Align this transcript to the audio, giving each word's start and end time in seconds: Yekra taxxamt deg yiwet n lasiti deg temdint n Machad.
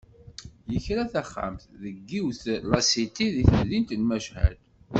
Yekra 0.71 1.03
taxxamt 1.13 1.63
deg 1.81 1.95
yiwet 2.11 2.43
n 2.57 2.61
lasiti 2.69 3.27
deg 3.35 3.45
temdint 3.51 3.91
n 3.95 4.01
Machad. 4.09 4.57